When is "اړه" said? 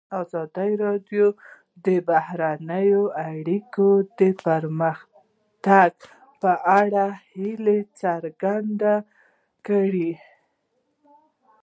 6.79-7.05